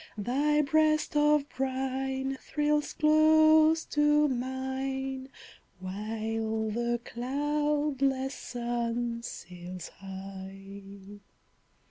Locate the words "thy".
0.17-0.63